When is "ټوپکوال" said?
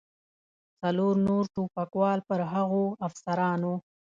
1.53-2.19